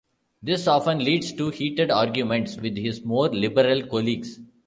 [0.41, 4.39] This often leads to heated arguments with his more liberal colleagues.